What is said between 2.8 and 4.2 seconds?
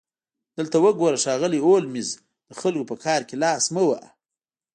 په کار کې لاس مه وهه